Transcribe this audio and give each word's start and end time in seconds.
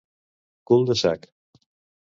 Cul 0.71 0.85
de 0.87 0.93
sac 1.03 1.31